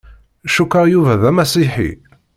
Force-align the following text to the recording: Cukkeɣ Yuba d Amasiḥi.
Cukkeɣ 0.55 0.85
Yuba 0.87 1.13
d 1.21 1.23
Amasiḥi. 1.29 1.91